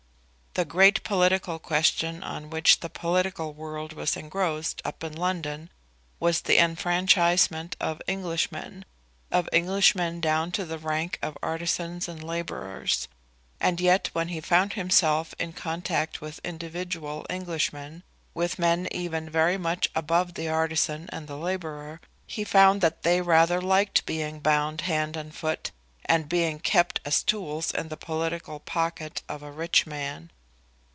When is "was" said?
3.93-4.17, 6.19-6.41